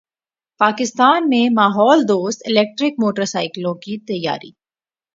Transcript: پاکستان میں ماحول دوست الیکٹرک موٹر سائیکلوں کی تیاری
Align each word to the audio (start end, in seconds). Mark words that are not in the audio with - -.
پاکستان 0.59 1.29
میں 1.29 1.47
ماحول 1.53 2.03
دوست 2.03 2.41
الیکٹرک 2.45 2.99
موٹر 2.99 3.25
سائیکلوں 3.25 3.73
کی 3.75 3.97
تیاری 4.05 4.51